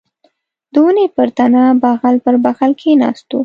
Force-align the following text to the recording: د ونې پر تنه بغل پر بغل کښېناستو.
د 0.73 0.75
ونې 0.85 1.05
پر 1.15 1.27
تنه 1.37 1.63
بغل 1.83 2.15
پر 2.25 2.35
بغل 2.45 2.71
کښېناستو. 2.79 3.37